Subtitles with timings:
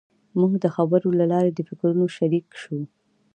[0.39, 2.83] موږ د خبرو له لارې د فکرونو شریک شوو.